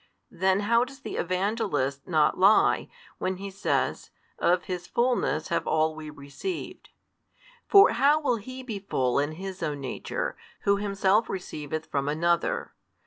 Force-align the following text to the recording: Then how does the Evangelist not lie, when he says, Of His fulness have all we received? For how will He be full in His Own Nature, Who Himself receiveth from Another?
Then 0.31 0.61
how 0.61 0.83
does 0.83 1.01
the 1.01 1.15
Evangelist 1.17 2.07
not 2.07 2.35
lie, 2.35 2.89
when 3.19 3.37
he 3.37 3.51
says, 3.51 4.09
Of 4.39 4.63
His 4.63 4.87
fulness 4.87 5.49
have 5.49 5.67
all 5.67 5.93
we 5.93 6.09
received? 6.09 6.89
For 7.67 7.91
how 7.91 8.19
will 8.19 8.37
He 8.37 8.63
be 8.63 8.79
full 8.79 9.19
in 9.19 9.33
His 9.33 9.61
Own 9.61 9.79
Nature, 9.81 10.35
Who 10.61 10.77
Himself 10.77 11.29
receiveth 11.29 11.85
from 11.85 12.09
Another? 12.09 12.73